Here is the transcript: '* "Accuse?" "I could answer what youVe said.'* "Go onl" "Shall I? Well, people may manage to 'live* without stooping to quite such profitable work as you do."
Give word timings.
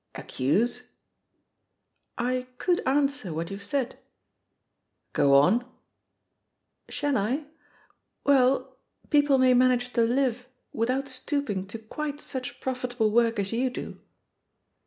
'* 0.07 0.15
"Accuse?" 0.15 0.87
"I 2.17 2.47
could 2.57 2.81
answer 2.87 3.31
what 3.35 3.51
youVe 3.51 3.61
said.'* 3.61 3.99
"Go 5.13 5.33
onl" 5.33 5.63
"Shall 6.89 7.15
I? 7.19 7.45
Well, 8.23 8.77
people 9.11 9.37
may 9.37 9.53
manage 9.53 9.93
to 9.93 10.01
'live* 10.01 10.47
without 10.73 11.07
stooping 11.07 11.67
to 11.67 11.77
quite 11.77 12.19
such 12.19 12.59
profitable 12.59 13.11
work 13.11 13.37
as 13.37 13.51
you 13.53 13.69
do." 13.69 14.01